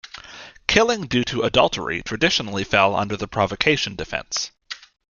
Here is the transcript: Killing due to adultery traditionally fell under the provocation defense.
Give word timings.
Killing 0.67 1.03
due 1.05 1.23
to 1.25 1.43
adultery 1.43 2.01
traditionally 2.01 2.63
fell 2.63 2.95
under 2.95 3.15
the 3.15 3.27
provocation 3.27 3.93
defense. 3.93 4.49